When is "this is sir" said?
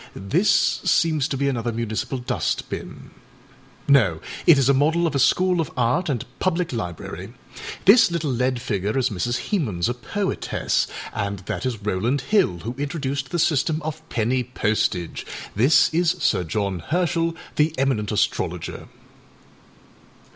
15.55-16.43